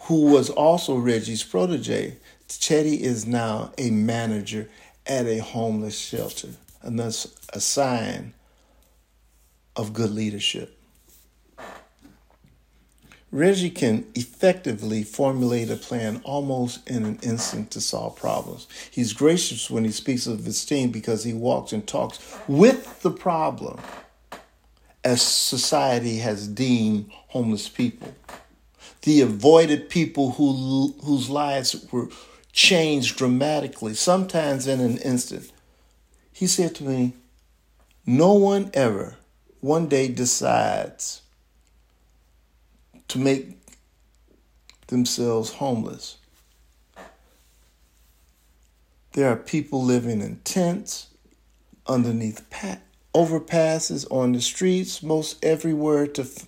who 0.03 0.33
was 0.33 0.49
also 0.49 0.97
Reggie's 0.97 1.43
protege. 1.43 2.17
Teddy 2.49 3.03
is 3.03 3.27
now 3.27 3.73
a 3.77 3.91
manager 3.91 4.69
at 5.07 5.27
a 5.27 5.39
homeless 5.39 5.99
shelter, 5.99 6.49
and 6.83 6.99
that's 6.99 7.35
a 7.53 7.61
sign 7.61 8.35
of 9.77 9.93
good 9.93 10.11
leadership. 10.11 10.79
Reggie 13.31 13.71
can 13.71 14.07
effectively 14.15 15.03
formulate 15.03 15.71
a 15.71 15.77
plan 15.77 16.23
almost 16.25 16.89
in 16.89 17.05
an 17.05 17.19
instant 17.23 17.71
to 17.71 17.81
solve 17.81 18.17
problems. 18.17 18.67
He's 18.91 19.13
gracious 19.13 19.69
when 19.69 19.85
he 19.85 19.91
speaks 19.91 20.27
of 20.27 20.45
his 20.45 20.65
team 20.65 20.91
because 20.91 21.25
he 21.25 21.35
walks 21.35 21.73
and 21.73 21.87
talks 21.87 22.19
with 22.49 23.03
the 23.03 23.11
problem 23.11 23.79
as 25.05 25.21
society 25.21 26.19
has 26.19 26.49
deemed 26.49 27.11
homeless 27.29 27.69
people. 27.69 28.15
The 29.03 29.21
avoided 29.21 29.91
people 29.91 30.33
who, 30.33 30.95
whose 31.05 31.29
lives 31.29 31.87
were 31.93 32.09
changed 32.53 33.17
dramatically, 33.17 33.95
sometimes 33.95 34.67
in 34.67 34.81
an 34.81 34.97
instant. 34.99 35.53
He 36.39 36.47
said 36.47 36.77
to 36.77 36.85
me, 36.85 37.15
No 38.07 38.35
one 38.35 38.71
ever 38.73 39.17
one 39.59 39.89
day 39.89 40.07
decides 40.07 41.23
to 43.09 43.19
make 43.19 43.59
themselves 44.87 45.55
homeless. 45.55 46.19
There 49.15 49.29
are 49.29 49.35
people 49.35 49.83
living 49.83 50.21
in 50.21 50.37
tents, 50.45 51.09
underneath 51.89 52.49
pa- 52.51 52.79
overpasses, 53.13 54.07
on 54.09 54.31
the 54.31 54.41
streets, 54.41 55.03
most 55.03 55.45
everywhere 55.45 56.07
to, 56.07 56.23
f- 56.23 56.47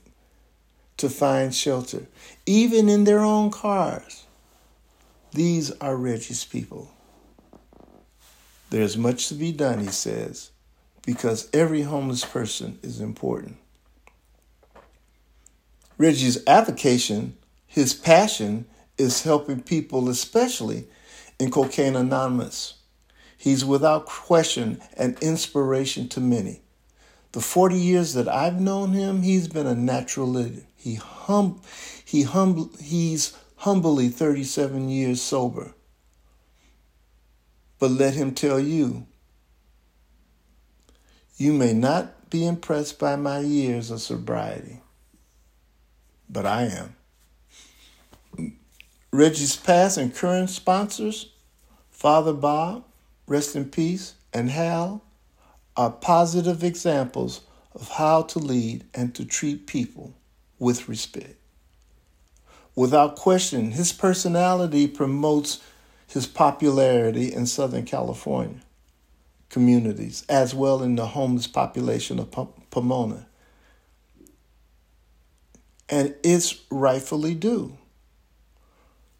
to 0.98 1.10
find 1.10 1.52
shelter, 1.52 2.06
even 2.46 2.88
in 2.88 3.02
their 3.02 3.24
own 3.24 3.50
cars. 3.50 4.24
These 5.32 5.72
are 5.80 5.96
Reggie's 5.96 6.44
people. 6.44 6.92
There's 8.70 8.96
much 8.96 9.28
to 9.28 9.34
be 9.34 9.52
done, 9.52 9.80
he 9.80 9.88
says, 9.88 10.50
because 11.04 11.48
every 11.52 11.82
homeless 11.82 12.24
person 12.24 12.78
is 12.82 13.00
important. 13.00 13.56
Reggie's 15.98 16.42
avocation, 16.46 17.36
his 17.66 17.92
passion, 17.92 18.66
is 18.96 19.22
helping 19.22 19.60
people, 19.60 20.08
especially 20.08 20.86
in 21.38 21.50
Cocaine 21.50 21.96
Anonymous. 21.96 22.74
He's 23.36 23.64
without 23.64 24.06
question 24.06 24.80
an 24.96 25.16
inspiration 25.20 26.08
to 26.10 26.20
many. 26.20 26.62
The 27.32 27.40
40 27.40 27.76
years 27.76 28.14
that 28.14 28.28
I've 28.28 28.60
known 28.60 28.92
him, 28.92 29.22
he's 29.22 29.48
been 29.48 29.66
a 29.66 29.74
natural 29.74 30.28
leader. 30.28 30.62
He 30.76 30.94
hum, 30.94 31.60
he 32.04 32.22
hum, 32.22 32.70
he's 32.80 33.36
humbly 33.56 34.08
37 34.08 34.88
years 34.88 35.20
sober. 35.22 35.74
But 37.80 37.90
let 37.90 38.14
him 38.14 38.32
tell 38.32 38.60
you, 38.60 39.06
you 41.36 41.52
may 41.52 41.72
not 41.72 42.30
be 42.30 42.46
impressed 42.46 43.00
by 43.00 43.16
my 43.16 43.40
years 43.40 43.90
of 43.90 44.00
sobriety 44.00 44.80
but 46.30 46.46
I 46.46 46.70
am. 48.38 48.54
Reggie's 49.12 49.56
past 49.56 49.98
and 49.98 50.14
current 50.14 50.50
sponsors, 50.50 51.32
Father 51.90 52.32
Bob, 52.32 52.84
rest 53.26 53.56
in 53.56 53.64
peace, 53.66 54.14
and 54.32 54.50
Hal, 54.50 55.02
are 55.76 55.90
positive 55.90 56.62
examples 56.62 57.40
of 57.74 57.88
how 57.88 58.22
to 58.22 58.38
lead 58.38 58.84
and 58.94 59.14
to 59.14 59.24
treat 59.24 59.66
people 59.66 60.14
with 60.58 60.88
respect. 60.88 61.36
Without 62.76 63.16
question, 63.16 63.72
his 63.72 63.92
personality 63.92 64.86
promotes 64.86 65.60
his 66.10 66.26
popularity 66.26 67.32
in 67.32 67.46
Southern 67.46 67.84
California 67.84 68.60
communities, 69.48 70.24
as 70.28 70.54
well 70.54 70.82
in 70.82 70.94
the 70.94 71.08
homeless 71.08 71.48
population 71.48 72.20
of 72.20 72.30
Pomona 72.70 73.26
and 75.90 76.14
it's 76.22 76.60
rightfully 76.70 77.34
due. 77.34 77.76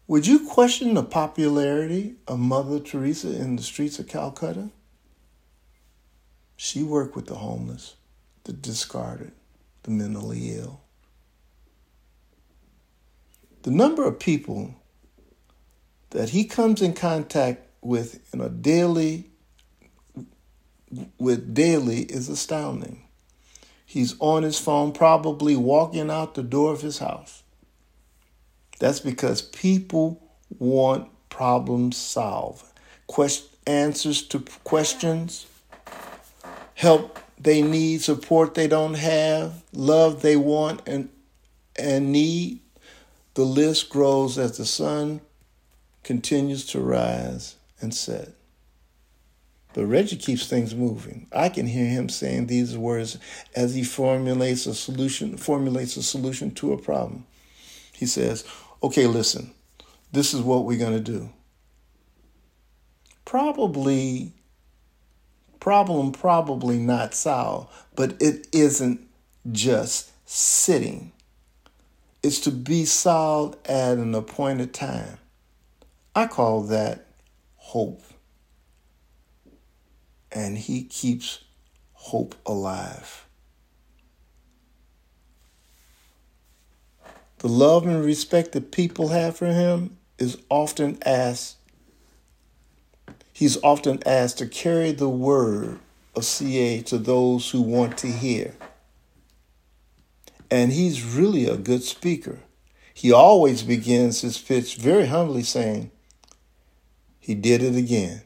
Would 0.07 0.25
you 0.25 0.47
question 0.47 0.93
the 0.93 1.03
popularity 1.03 2.15
of 2.27 2.39
Mother 2.39 2.79
Teresa 2.79 3.35
in 3.35 3.57
the 3.57 3.63
streets 3.63 3.99
of 3.99 4.07
Calcutta? 4.07 4.69
She 6.55 6.83
worked 6.83 7.15
with 7.15 7.27
the 7.27 7.35
homeless, 7.35 7.95
the 8.45 8.53
discarded, 8.53 9.33
the 9.83 9.91
mentally 9.91 10.51
ill. 10.57 10.81
The 13.63 13.71
number 13.71 14.05
of 14.05 14.19
people 14.19 14.75
that 16.11 16.29
he 16.29 16.45
comes 16.45 16.81
in 16.81 16.93
contact 16.93 17.67
with 17.81 18.19
in 18.33 18.41
a 18.41 18.49
daily 18.49 19.31
with 21.17 21.53
daily 21.53 22.01
is 22.03 22.29
astounding. 22.29 23.03
He's 23.85 24.15
on 24.19 24.43
his 24.43 24.59
phone, 24.59 24.91
probably 24.91 25.55
walking 25.55 26.09
out 26.09 26.35
the 26.35 26.43
door 26.43 26.73
of 26.73 26.81
his 26.81 26.99
house. 26.99 27.43
That's 28.79 28.99
because 28.99 29.41
people 29.41 30.21
want 30.59 31.09
problems 31.29 31.97
solved, 31.97 32.65
Quest- 33.07 33.47
answers 33.67 34.21
to 34.23 34.39
questions, 34.63 35.45
help 36.75 37.19
they 37.37 37.61
need, 37.61 38.01
support 38.01 38.53
they 38.53 38.67
don't 38.67 38.95
have, 38.95 39.63
love 39.73 40.21
they 40.21 40.35
want 40.35 40.81
and, 40.87 41.09
and 41.77 42.11
need. 42.11 42.59
The 43.35 43.43
list 43.43 43.89
grows 43.89 44.37
as 44.37 44.57
the 44.57 44.65
sun 44.65 45.21
continues 46.03 46.65
to 46.67 46.79
rise 46.79 47.55
and 47.79 47.93
set. 47.93 48.29
But 49.73 49.85
Reggie 49.85 50.17
keeps 50.17 50.47
things 50.47 50.75
moving. 50.75 51.27
I 51.31 51.49
can 51.49 51.67
hear 51.67 51.85
him 51.85 52.09
saying 52.09 52.47
these 52.47 52.77
words 52.77 53.17
as 53.55 53.73
he 53.73 53.83
formulates 53.83 54.65
a 54.65 54.75
solution, 54.75 55.37
formulates 55.37 55.95
a 55.95 56.03
solution 56.03 56.51
to 56.55 56.73
a 56.73 56.77
problem. 56.77 57.25
He 57.93 58.05
says, 58.05 58.43
"Okay, 58.83 59.07
listen. 59.07 59.53
This 60.11 60.33
is 60.33 60.41
what 60.41 60.65
we're 60.65 60.77
going 60.77 60.91
to 60.91 60.99
do. 60.99 61.29
Probably 63.23 64.33
problem 65.61 66.11
probably 66.11 66.77
not 66.77 67.13
solved, 67.13 67.69
but 67.95 68.21
it 68.21 68.47
isn't 68.51 69.07
just 69.49 70.11
sitting. 70.25 71.13
It's 72.21 72.41
to 72.41 72.51
be 72.51 72.83
solved 72.83 73.55
at 73.67 73.97
an 73.97 74.13
appointed 74.13 74.73
time. 74.73 75.17
I 76.13 76.27
call 76.27 76.63
that 76.63 77.05
hope 77.55 78.03
and 80.31 80.57
he 80.57 80.83
keeps 80.83 81.43
hope 81.93 82.35
alive. 82.45 83.27
The 87.39 87.47
love 87.47 87.85
and 87.85 88.03
respect 88.03 88.51
that 88.51 88.71
people 88.71 89.09
have 89.09 89.37
for 89.37 89.47
him 89.47 89.97
is 90.17 90.37
often 90.49 90.99
asked, 91.05 91.57
he's 93.33 93.61
often 93.63 93.99
asked 94.05 94.37
to 94.39 94.47
carry 94.47 94.91
the 94.91 95.09
word 95.09 95.79
of 96.15 96.25
CA 96.25 96.81
to 96.83 96.97
those 96.97 97.49
who 97.51 97.61
want 97.61 97.97
to 97.99 98.07
hear. 98.07 98.53
And 100.51 100.73
he's 100.73 101.03
really 101.03 101.47
a 101.47 101.57
good 101.57 101.83
speaker. 101.83 102.39
He 102.93 103.11
always 103.11 103.63
begins 103.63 104.21
his 104.21 104.37
pitch 104.37 104.75
very 104.75 105.07
humbly 105.07 105.43
saying, 105.43 105.91
He 107.21 107.35
did 107.35 107.63
it 107.63 107.75
again. 107.75 108.23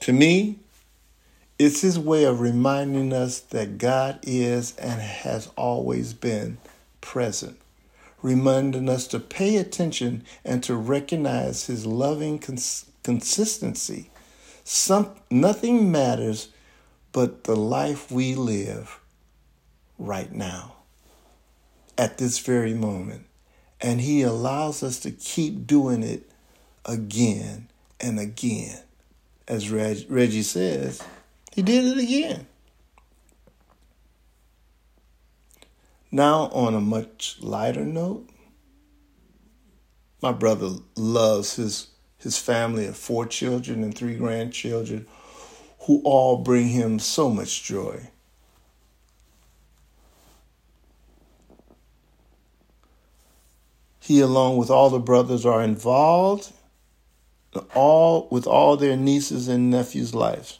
To 0.00 0.12
me, 0.12 0.58
it's 1.58 1.82
his 1.82 1.96
way 1.96 2.24
of 2.24 2.40
reminding 2.40 3.12
us 3.12 3.38
that 3.38 3.78
God 3.78 4.18
is 4.24 4.74
and 4.76 5.00
has 5.00 5.48
always 5.56 6.12
been 6.12 6.58
present, 7.00 7.60
reminding 8.22 8.88
us 8.88 9.06
to 9.08 9.20
pay 9.20 9.58
attention 9.58 10.24
and 10.44 10.64
to 10.64 10.74
recognize 10.74 11.66
His 11.66 11.84
loving 11.84 12.38
cons- 12.38 12.86
consistency. 13.04 14.10
Some, 14.64 15.10
nothing 15.30 15.92
matters 15.92 16.48
but 17.12 17.44
the 17.44 17.56
life 17.56 18.10
we 18.10 18.34
live 18.34 18.98
right 19.98 20.32
now, 20.32 20.76
at 21.98 22.16
this 22.16 22.38
very 22.38 22.72
moment. 22.72 23.26
And 23.80 24.00
He 24.00 24.22
allows 24.22 24.82
us 24.82 24.98
to 25.00 25.10
keep 25.10 25.66
doing 25.66 26.02
it 26.02 26.31
again 26.84 27.68
and 28.00 28.18
again. 28.18 28.78
As 29.48 29.70
Reg- 29.70 30.06
Reggie 30.08 30.42
says, 30.42 31.02
He 31.52 31.62
did 31.62 31.84
it 31.84 32.02
again. 32.02 32.46
Now, 36.10 36.48
on 36.50 36.74
a 36.74 36.80
much 36.80 37.38
lighter 37.40 37.84
note, 37.84 38.28
my 40.20 40.32
brother 40.32 40.70
loves 40.94 41.56
his, 41.56 41.88
his 42.18 42.38
family 42.38 42.86
of 42.86 42.96
four 42.96 43.26
children 43.26 43.82
and 43.82 43.96
three 43.96 44.16
grandchildren 44.16 45.06
who 45.80 46.00
all 46.04 46.38
bring 46.38 46.68
him 46.68 46.98
so 46.98 47.28
much 47.30 47.64
joy. 47.64 48.08
He, 53.98 54.20
along 54.20 54.58
with 54.58 54.68
all 54.70 54.90
the 54.90 54.98
brothers, 54.98 55.46
are 55.46 55.62
involved 55.62 56.52
all 57.74 58.28
with 58.30 58.46
all 58.46 58.76
their 58.76 58.96
nieces 58.96 59.48
and 59.48 59.70
nephews' 59.70 60.14
lives. 60.14 60.58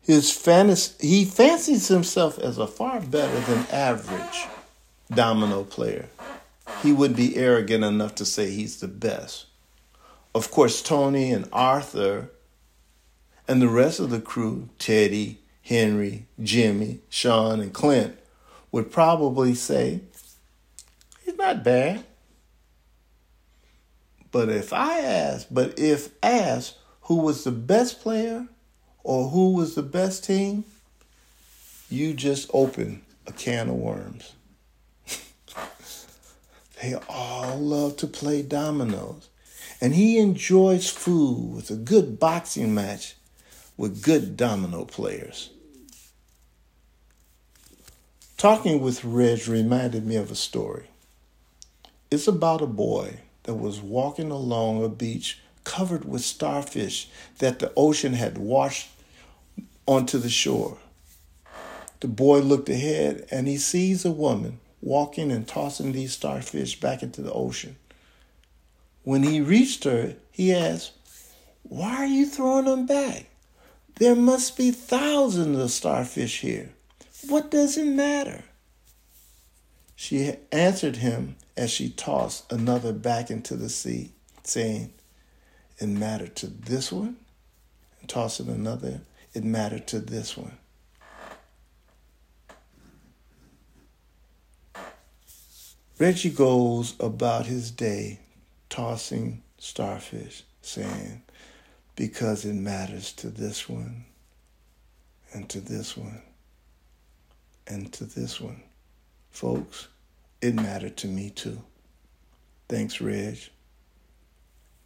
His 0.00 0.30
fantasy, 0.30 1.06
he 1.06 1.24
fancies 1.24 1.88
himself 1.88 2.38
as 2.38 2.58
a 2.58 2.66
far 2.66 3.00
better 3.00 3.40
than 3.40 3.66
average 3.72 4.46
domino 5.12 5.64
player. 5.64 6.08
He 6.82 6.92
would 6.92 7.16
be 7.16 7.36
arrogant 7.36 7.82
enough 7.82 8.14
to 8.16 8.24
say 8.24 8.50
he's 8.50 8.78
the 8.78 8.88
best. 8.88 9.46
Of 10.34 10.50
course, 10.50 10.82
Tony 10.82 11.32
and 11.32 11.48
Arthur 11.52 12.30
and 13.48 13.60
the 13.60 13.68
rest 13.68 13.98
of 13.98 14.10
the 14.10 14.20
crew, 14.20 14.68
Teddy, 14.78 15.40
Henry, 15.62 16.26
Jimmy, 16.40 17.00
Sean, 17.08 17.60
and 17.60 17.72
Clint, 17.72 18.16
would 18.70 18.92
probably 18.92 19.54
say, 19.54 20.02
he's 21.24 21.36
not 21.36 21.64
bad. 21.64 22.04
But 24.36 24.50
if 24.50 24.70
I 24.70 24.98
ask, 24.98 25.46
but 25.50 25.78
if 25.78 26.10
asked 26.22 26.76
who 27.04 27.22
was 27.22 27.42
the 27.42 27.50
best 27.50 28.02
player 28.02 28.46
or 29.02 29.30
who 29.30 29.54
was 29.54 29.74
the 29.74 29.82
best 29.82 30.24
team, 30.24 30.64
you 31.88 32.12
just 32.12 32.50
open 32.52 33.00
a 33.26 33.32
can 33.32 33.70
of 33.70 33.76
worms. 33.76 34.34
they 36.82 36.96
all 37.08 37.58
love 37.58 37.96
to 37.96 38.06
play 38.06 38.42
dominoes. 38.42 39.30
And 39.80 39.94
he 39.94 40.18
enjoys 40.18 40.90
food 40.90 41.54
with 41.54 41.70
a 41.70 41.76
good 41.76 42.20
boxing 42.20 42.74
match 42.74 43.14
with 43.78 44.02
good 44.02 44.36
domino 44.36 44.84
players. 44.84 45.48
Talking 48.36 48.82
with 48.82 49.02
Reg 49.02 49.48
reminded 49.48 50.04
me 50.04 50.16
of 50.16 50.30
a 50.30 50.34
story. 50.34 50.90
It's 52.10 52.28
about 52.28 52.60
a 52.60 52.66
boy 52.66 53.20
that 53.46 53.54
was 53.54 53.80
walking 53.80 54.30
along 54.30 54.84
a 54.84 54.88
beach 54.88 55.40
covered 55.64 56.04
with 56.04 56.22
starfish 56.22 57.08
that 57.38 57.58
the 57.58 57.72
ocean 57.76 58.12
had 58.12 58.38
washed 58.38 58.88
onto 59.86 60.18
the 60.18 60.28
shore. 60.28 60.78
The 62.00 62.08
boy 62.08 62.40
looked 62.40 62.68
ahead 62.68 63.26
and 63.30 63.48
he 63.48 63.56
sees 63.56 64.04
a 64.04 64.10
woman 64.10 64.60
walking 64.82 65.32
and 65.32 65.48
tossing 65.48 65.92
these 65.92 66.12
starfish 66.12 66.78
back 66.78 67.02
into 67.02 67.22
the 67.22 67.32
ocean. 67.32 67.76
When 69.02 69.22
he 69.22 69.40
reached 69.40 69.84
her, 69.84 70.14
he 70.30 70.52
asked, 70.52 70.92
Why 71.62 71.96
are 71.96 72.06
you 72.06 72.26
throwing 72.26 72.66
them 72.66 72.86
back? 72.86 73.26
There 73.96 74.14
must 74.14 74.56
be 74.56 74.70
thousands 74.70 75.58
of 75.58 75.70
starfish 75.70 76.40
here. 76.40 76.70
What 77.28 77.50
does 77.50 77.78
it 77.78 77.86
matter? 77.86 78.44
She 79.98 80.34
answered 80.52 80.96
him 80.96 81.36
as 81.56 81.70
she 81.70 81.88
tossed 81.88 82.52
another 82.52 82.92
back 82.92 83.30
into 83.30 83.56
the 83.56 83.70
sea, 83.70 84.12
saying, 84.44 84.92
It 85.78 85.86
mattered 85.86 86.36
to 86.36 86.48
this 86.48 86.92
one, 86.92 87.16
and 88.00 88.08
tossing 88.08 88.48
another, 88.48 89.00
it 89.32 89.42
mattered 89.42 89.86
to 89.88 90.00
this 90.00 90.36
one. 90.36 90.58
Reggie 95.98 96.28
goes 96.28 96.94
about 97.00 97.46
his 97.46 97.70
day 97.70 98.20
tossing 98.68 99.42
starfish, 99.56 100.42
saying, 100.60 101.22
Because 101.96 102.44
it 102.44 102.52
matters 102.52 103.14
to 103.14 103.30
this 103.30 103.66
one, 103.66 104.04
and 105.32 105.48
to 105.48 105.58
this 105.58 105.96
one, 105.96 106.20
and 107.66 107.90
to 107.94 108.04
this 108.04 108.38
one. 108.38 108.62
Folks, 109.36 109.88
it 110.40 110.54
mattered 110.54 110.96
to 110.96 111.06
me 111.06 111.28
too. 111.28 111.60
Thanks, 112.70 113.02
Reg, 113.02 113.36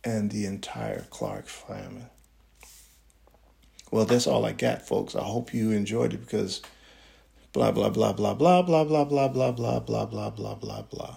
and 0.03 0.29
the 0.29 0.45
entire 0.45 1.07
Clark 1.09 1.47
family. 1.47 2.07
Well, 3.93 4.07
that's 4.07 4.27
all 4.27 4.45
I 4.45 4.51
got, 4.51 4.83
folks. 4.83 5.15
I 5.15 5.23
hope 5.23 5.55
you 5.55 5.71
enjoyed 5.71 6.15
it 6.15 6.23
because 6.23 6.63
blah, 7.53 7.71
blah, 7.71 7.91
blah, 7.91 8.13
blah, 8.13 8.35
blah, 8.35 8.63
blah, 8.63 8.83
blah, 8.83 9.05
blah, 9.05 9.29
blah, 9.29 9.53
blah, 9.53 9.79
blah, 9.79 10.07
blah, 10.07 10.31
blah, 10.31 10.55
blah, 10.57 10.83
blah. 10.83 11.17